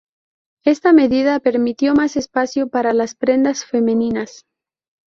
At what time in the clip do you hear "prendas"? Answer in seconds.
3.13-3.65